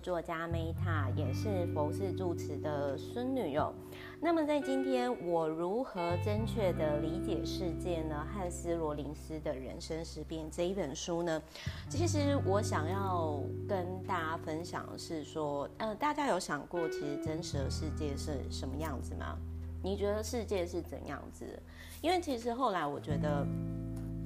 [0.00, 3.72] 作家 Meta，也是佛寺住持的孙女哦。
[4.20, 8.26] 那么在今天，我如何正确的理解世界呢？
[8.32, 11.40] 汉斯罗林斯的人生思辨这一本书呢，
[11.88, 19.36] 其实我想要跟大家分享的是说，呃，大家有想过，其实真实的世界是什么样子吗？
[19.82, 21.46] 你觉得世界是怎样子？
[22.00, 23.46] 因为其实后来我觉得，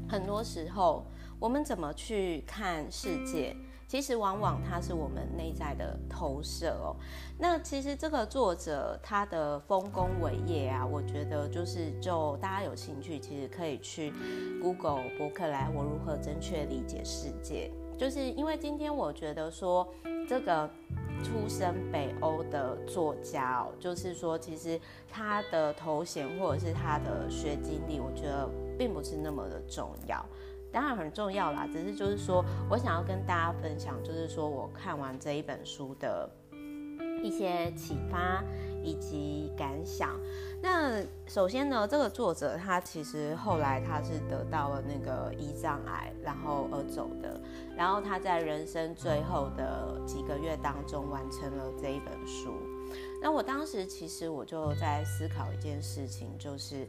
[0.09, 1.05] 很多时候
[1.39, 3.55] 我们怎么去看世界？
[3.93, 6.97] 其实往往它是我们内在的投射哦。
[7.39, 14.11] 那其实这个作者他的丰功伟业啊，我觉得就是就大家有兴趣，其实可以去
[14.63, 17.71] Google 博客来，我如何正确理解世界。
[17.99, 19.87] 就是因为今天我觉得说
[20.27, 20.67] 这个
[21.23, 30.25] 出生北欧的作家哦，就是说其实他的头衔或者是他的学经历，我觉得并不是那么的重要。
[30.73, 36.29] 当然很重要啦，只是就是说我想要跟大家分享，就是说我看完这一本书的
[37.23, 38.43] 一些启发
[38.83, 40.19] 以及感想。
[40.63, 47.39] 那首先呢，这个作者他其实后来他是得到了那个胰脏癌，然后而走的。
[47.77, 52.55] 然后他在人生最后的几个月当中完成了这一本书。
[53.21, 56.89] 那我当时其实我就在思考一件事情，就是。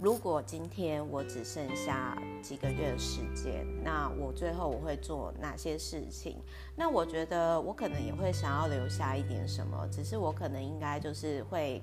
[0.00, 6.38] 如果今天我只剩下几个月的时间，那我最后我会做哪些事情？
[6.74, 11.82] 那我觉得我可能也会想要留下一点什么，只是我可能应该就是会，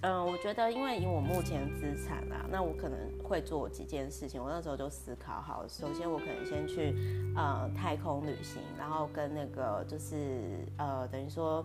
[0.00, 4.42] 嗯、我觉得因为以我目前资产啦，那我可能会做几件事情。
[4.42, 6.96] 我那时候就思考好，首先我可能先去
[7.36, 11.64] 呃太空旅行，然后跟那个就是呃等于说，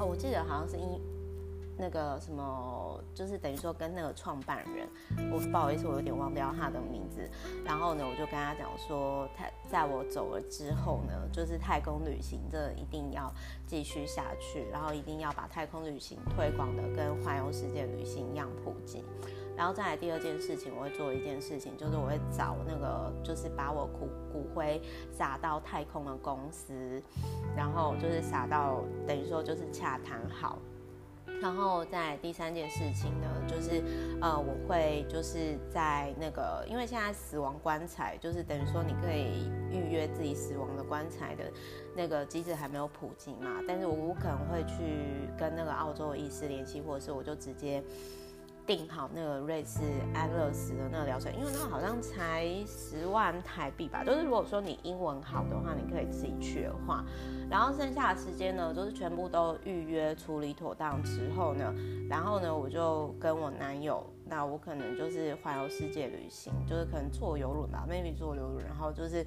[0.00, 1.00] 哦，我记得好像是因。
[1.78, 4.88] 那个什么，就是等于说跟那个创办人，
[5.32, 7.28] 我不好意思，我有点忘掉他的名字。
[7.64, 13.32] 然后呢，我就跟他讲说，他在我走了之后呢，就是太空旅行这一定要
[13.66, 19.04] 继续下去，然后一定要把太空旅行推广的跟环游世界旅行一样普及。
[19.56, 27.02] 然后再来第二件事情，我会做一件事情，就是我会找那个，就是把我骨骨灰撒到太空的公司，
[27.56, 30.58] 然后就是撒到等于说就是洽谈好。
[31.40, 33.82] 然后在第三件事情呢，就是
[34.20, 41.44] 呃，我会就是在那个，因为现在死亡棺材就是等于说你可以预约自己死亡的棺材的
[41.94, 47.82] 那个机制还没有普及嘛，但是我可能会去跟那个澳洲的医师联系，或者是我就直接。
[48.68, 49.80] 订好那个瑞士
[50.12, 54.04] 安乐死的那个疗程，因为那个好像才十万台币吧。
[54.04, 57.02] 就是如果说你英文好的话，你可以自己去的话，
[57.50, 61.74] 然后剩下的时间呢，就是全部都预约处理妥当之后呢，
[62.10, 69.24] 然后呢，我就跟我男友，那我可能就是环游世界旅行，就是可能坐游轮吧，maybe 坐游轮，然后就是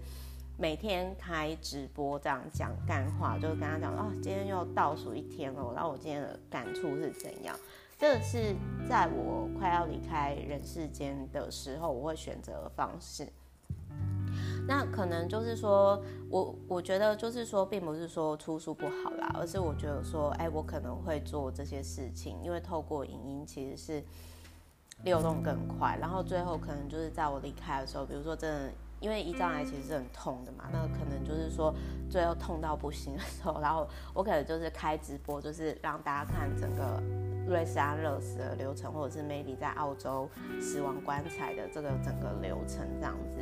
[0.56, 7.56] 每天开直播这样讲干话，就是跟他讲哦，今天又倒数一天了，然后我今天的感触是怎样。
[8.02, 8.56] 这是
[8.90, 13.32] 在我快要离开人世间的时候，我会选择的方式。
[14.68, 24.04] 那可能就是说，我我觉得就是说，并不是说出书不好啦，而是我觉得说，哎，我可能会做这些事情，因为透过影音其实是
[25.04, 25.96] 流动更快。
[26.02, 28.72] 然后最后可能就是在我离开的时候，比如说真的。
[29.00, 31.74] 因为胰脏癌其实是很痛的嘛，那可能就是说
[32.08, 37.02] 最后痛到不行的时候，然后我可能就是开直播，就是让大家看整个
[37.48, 40.30] 瑞士安乐死的流程，或者是 maybe 在澳洲
[40.60, 43.38] 死亡棺材的这个整个流程这样子。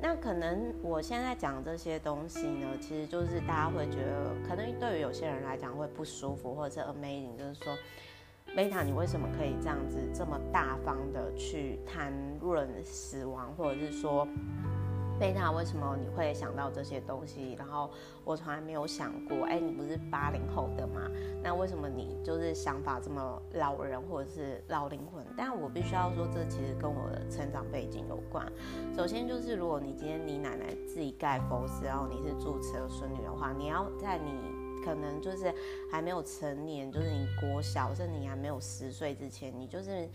[0.00, 7.72] 那可能我现在讲这些东西呢，其实就是大家会觉得，可能对于有些人来讲会不舒服，或者是 amazing，就是说
[8.56, 14.26] ，Meta 你为什么可以这样子这么大方的去谈论死亡，或者是说。
[15.18, 17.54] 贝塔，为什么你会想到这些东西？
[17.56, 17.90] 然后
[18.24, 21.08] 我从来没有想过，哎，你不是八零后的吗？
[21.42, 25.24] 那为什么你就是想法这么老人或者是老灵魂？
[25.36, 28.44] 但我必须要说，这其实跟我的成长背景有关。
[28.96, 34.32] 首先就是，如果你今天你奶奶自己盖佛寺，然后你是住持的孙女的话，你要在你
[34.84, 35.54] 可能就是
[35.90, 40.08] 还没有成年，就是你国小，甚至你还没有十岁之前，你就是。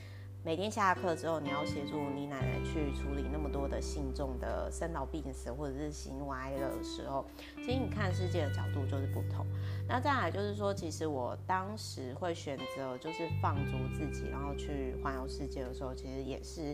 [0.48, 7.26] 每天下课之后，你要协助你奶奶去处理那么多的信众的生老病死或者是喜怒哀乐的时候，
[7.58, 9.46] 其实你看世界的角度就是不同。
[9.90, 16.74] 那再来就是说，其实我当时会选择就是放逐自己，然后去环游世界的时候，其实也是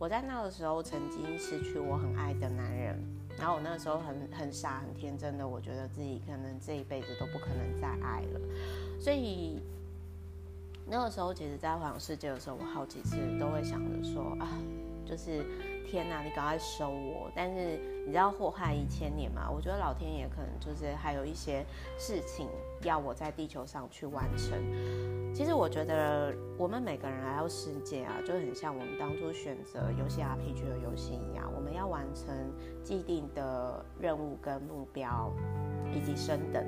[0.00, 2.98] 我在那个时候曾经失去我很爱的男人，
[3.38, 8.40] 然后我那个时候很很傻很天真的，我觉得自己可能这一辈子都不可能再爱了，
[8.98, 9.62] 所以。
[10.86, 14.46] 那个时候，其实，在环游世界的时候，我好几次都会想着说啊，
[15.06, 15.44] 就是
[15.86, 17.30] 天哪，你赶快收我！
[17.34, 19.50] 但是你知道祸害一千年嘛？
[19.50, 21.64] 我觉得老天爷可能就是还有一些
[21.98, 22.48] 事情
[22.82, 24.58] 要我在地球上去完成。
[25.32, 32.34] 其实我觉得我们每个人来到世界啊，就很像我们当初选择游戏 RPG 的游戏一样，我们要完成
[32.84, 35.32] 既定的任务跟目标，
[35.94, 36.62] 以及升等。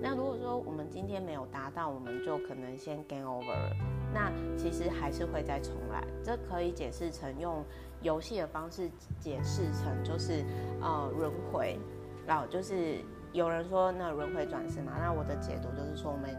[0.00, 3.72] 那如果说我们今天没有达到，我们就可能先 game over。
[4.14, 6.02] 那其实还是会再重来。
[6.22, 7.64] 这可以解释成用
[8.02, 8.88] 游戏的方式
[9.18, 10.44] 解释成就是
[10.80, 11.78] 呃轮回，
[12.26, 12.98] 然后就是
[13.32, 14.92] 有人说那轮回转世嘛。
[14.98, 16.30] 那我的解读就是说，我们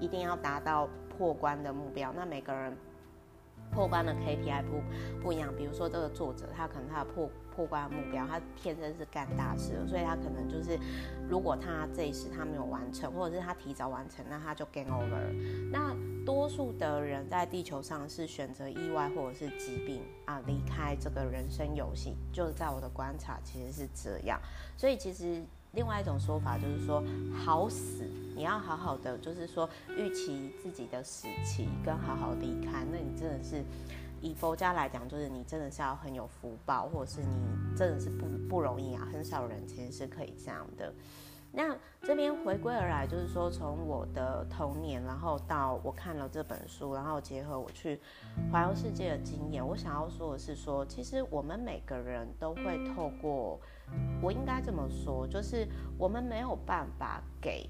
[0.00, 2.12] 一定要达到破关的目标。
[2.14, 2.76] 那每个人
[3.72, 5.52] 破关的 KPI 不不一样。
[5.56, 10.78] 比如说这个作者，他可能他的破破关目标，他天生是干大事的，所以他可能就是，
[11.28, 15.70] 如果他这一时他没有完成，或者是他提早完成，那他就 game over。
[15.70, 24.40] 那多数的人在地球上是选择意外或者是疾病啊离开这个人生游戏，就是在我的观察其实是这样。
[24.76, 25.42] 所以其实
[25.72, 27.04] 另外一种说法就是说，
[27.44, 28.04] 好死
[28.34, 33.62] 你要好好的，就是说预期自己的死期跟好好离开，那你真的是。
[34.24, 40.90] 以佛家来讲，就是你真的是要很有福报，或者是你真的是不不容易啊，很少人其实是可以这样的。
[41.52, 48.00] 那这边回归而来，就是说从我的童年，然后到我看了这本书，然后结合我去
[48.50, 53.60] 环游世界的经验，我想要说的是说，其实我们每个人都会透过，
[54.22, 55.68] 我应该这么说，就是
[55.98, 57.68] 我们没有办法给。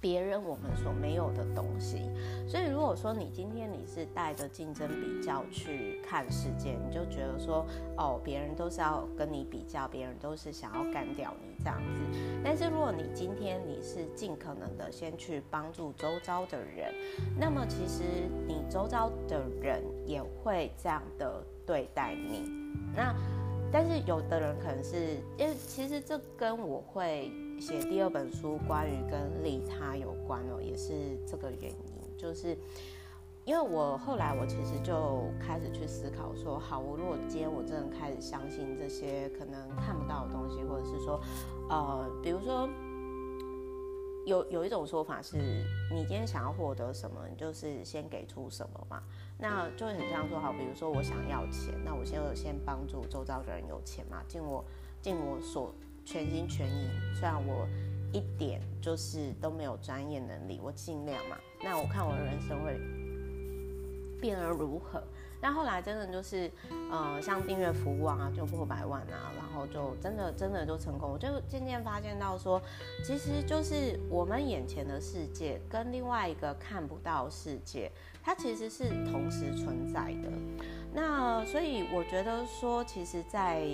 [0.00, 2.10] 别人我们所没有的东西，
[2.48, 7.66] 所以如果说你今天你是带着竞争比较去看世界，你就觉得说
[7.98, 12.18] 哦，别人都是要跟你比较，别人都是想要干掉你这样子。
[12.42, 16.94] 但是如果你今天你是尽可能的先去帮助周遭的人，
[17.38, 18.02] 那么其实
[18.48, 22.50] 你周遭的人也会这样的对待你。
[22.96, 23.14] 那
[23.72, 27.30] 但是有的人可能是因为其实这跟我会。
[27.60, 30.94] 写第二本书关于跟利他有关哦，也是
[31.26, 32.56] 这个原因，就是
[33.44, 41.20] 因为我后来我其实就开始去思考说，好，我如果今天我真的开始相信这些可能看不到的东西，或者是说，
[41.68, 42.66] 呃，比如说
[44.26, 45.36] 有有一种说法是，
[45.90, 49.02] 你今天想要获得什么，你就是先给出什么嘛，
[49.38, 54.64] 那就很像说，好，比如说我想要钱，那我先有先帮助周遭的人有钱嘛，尽我
[55.00, 55.74] 尽我所。
[56.02, 57.68] 全心全意，虽然我
[58.10, 61.36] 一点就是都没有专业能力，我尽量嘛。
[61.62, 62.80] 那我看我的人生会
[64.18, 65.00] 变得如何？
[65.40, 66.50] 但后来真的就是，
[66.90, 71.10] 呃，像订阅服务啊，就破百万啊，然后就真的真的就成功。
[71.10, 72.60] 我就渐渐发现到说，
[73.04, 77.90] 其实就是我们眼前的世界跟另外一个看不到世界，
[78.22, 80.30] 它其实是同时存在的。
[80.92, 83.66] 那所以我觉得说，其实，在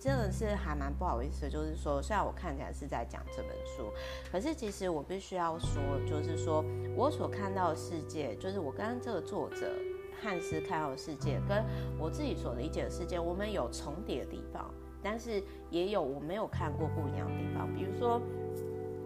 [0.00, 3.90] 真的是还蛮不好意思，就是说，虽然我看起来是在讲这本书，
[4.30, 6.64] 可是其实我必须要说，就是说
[6.96, 9.72] 我所看到的世界，就是我跟这个作者
[10.22, 11.64] 汉斯看到的世界，跟
[11.98, 14.72] 我自己所理解的世界，我们有重叠的地方，
[15.02, 17.72] 但是也有我没有看过不一样的地方。
[17.74, 18.20] 比如说，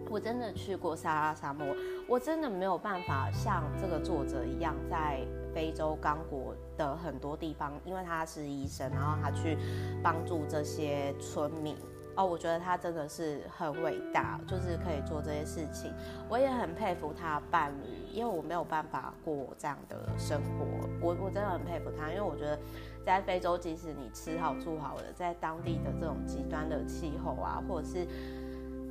[0.09, 1.75] 我真的去过撒哈拉沙漠，
[2.07, 5.25] 我真的没有办法像这个作者一样在。
[5.51, 9.57] 非洲刚果的很多地方，因为他是医生，然后他去
[10.03, 11.75] 帮助这些村民
[12.19, 15.93] 哦，我觉得他真的是很伟大，就是可以做这些事情。
[16.27, 20.65] 我也很佩服他伴侣，因为我没有办法过这样的生活。
[21.01, 22.59] 我我真的很佩服他，因为我觉得
[23.05, 28.05] 在非洲，即使你吃好住好的，在当地的这种极端的气候啊，或者是。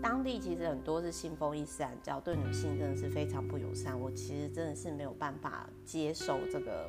[0.01, 4.01] 当地其实很多是信奉伊斯兰教，对女性真的是非常不友善。
[4.01, 6.89] 我其实真的是没有办法接受这个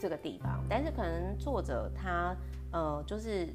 [0.00, 2.34] 这个地方，但是可能作者他
[2.72, 3.46] 呃就是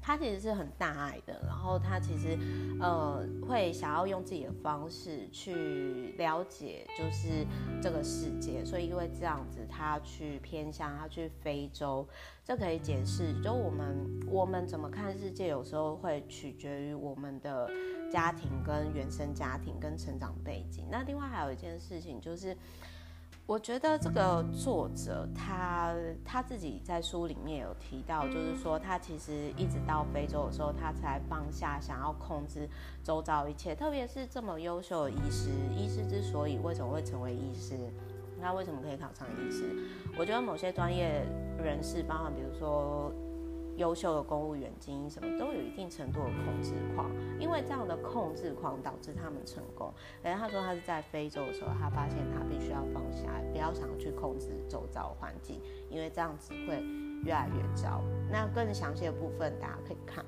[0.00, 2.38] 他其实是很大爱的，然后他其实
[2.80, 7.46] 呃会想要用自己的方式去了解就是
[7.82, 12.06] 这个世界，所以因为这样子他去偏向他去非洲，
[12.44, 17.70] 这可以解释就我们我们怎么看世界，有时候会取决于我们的。
[18.10, 22.56] 家庭跟原生家庭跟成长背景，那另外还有一件事情就是，
[23.48, 32.68] 我觉得这个作者他他自己在书里面有提到，就是说他其实一直到非洲的时候，他才放下想要控制
[33.02, 37.74] 周遭一切，特别是这么优秀的医师，医师之所以为什么会成为医师，
[38.38, 39.74] 那为什么可以考上医师？
[40.18, 41.24] 我觉得某些专业
[41.56, 43.10] 人士，包括比如说。
[43.78, 49.90] 优秀的公务员、精英什么都有一定程度的控制狂，因为这样的控制狂导致他们成功。
[50.22, 56.82] 然后他说他是在非洲的时候，他发现他必须要放下，不要想要去控制周遭环境，因为这样子会
[57.24, 58.02] 越来越糟。
[58.30, 60.24] 那更详细的部分大家可以看。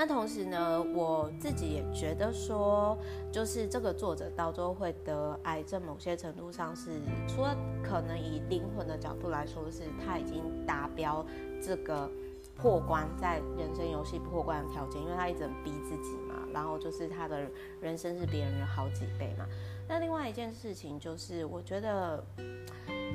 [0.00, 2.96] 那同时呢，我自己也觉得说，
[3.32, 7.52] 就是这个作者到最后会得癌症，某些程度上是除了
[7.82, 11.26] 可能以灵魂的角度来说，是他已经达标
[11.60, 12.08] 这个
[12.54, 17.50] 破关，在人生游戏破关的条件，因为他一直逼自己嘛，然后就是他的
[17.80, 19.44] 人生是别人的好几倍嘛。
[19.88, 22.24] 那另外一件事情就是，我觉得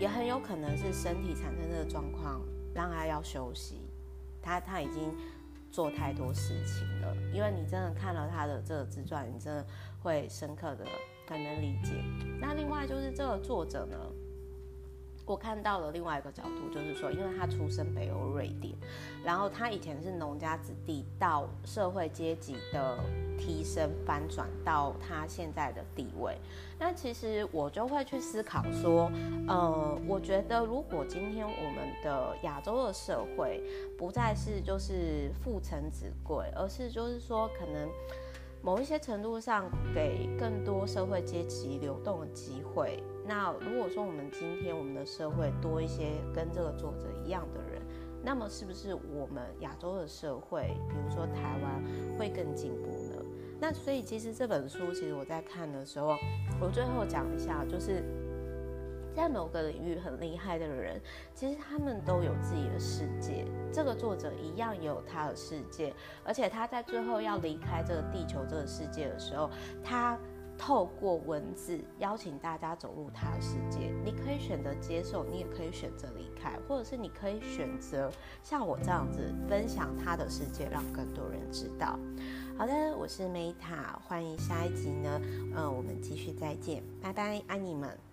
[0.01, 2.41] 也很有可能是身体产生这个状况，
[2.75, 3.77] 让他要休息，
[4.41, 5.09] 他他已经。
[5.73, 9.65] 做太多事情了，因为你真的看了他的这个自传，你真的
[10.03, 10.85] 会深刻的
[11.27, 11.93] 很能理解。
[12.39, 13.97] 那另外就是这个作者呢，
[15.25, 18.75] 我看到了另外一个角度，就是说，因为他出生北欧瑞典，
[19.23, 22.99] 然后他以前是农家子弟，到社会阶级的
[23.37, 26.37] 提升翻转到他现在的地位。
[26.77, 29.09] 那其实我就会去思考说，
[29.47, 33.63] 呃，我觉得如果今天我们的亚洲的社会
[33.97, 37.89] 不再是就是父承子贵，而是就是说可能。
[38.65, 43.03] 某一些程度上，给更多社会阶级流动的机会。
[43.25, 47.81] 那如果说我们今天我们的社会多一些跟这个作者一样的人，
[48.23, 51.83] 那么是不是我们亚洲的社会，比如说台湾，
[52.17, 53.23] 会更进步呢？
[53.59, 56.15] 那所以其实这本书，其实我在看的时候，
[56.59, 58.03] 我最后讲一下，就是。
[59.15, 60.99] 在某个领域很厉害的人，
[61.35, 63.45] 其实他们都有自己的世界。
[63.71, 69.51] 这个作者一样也有他的世界，而且他在最后要离开这个地球这个世界的时候，
[69.83, 70.17] 他
[70.57, 73.91] 透过文字邀请大家走入他的世界。
[74.03, 81.99] 你可以选择接受，你也可以选择离开，或者是你可以选择像我这样子分享他的世界，让更多人知道。
[82.57, 85.21] 好的，我是 Meta，欢迎下一集呢，
[85.55, 88.12] 嗯，我们继续再见，拜拜，爱你们。